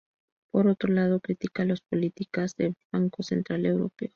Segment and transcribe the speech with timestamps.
[0.49, 4.09] Por otro lado critica las políticas del Banco Central Europeo.